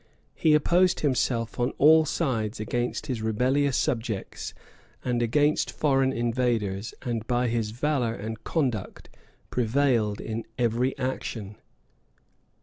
[0.33, 4.55] He opposed himself on all sides against his rebellious subjects,
[5.05, 9.09] and against foreign invaders; and by his valor and conduct
[9.51, 11.55] prevailed in every action.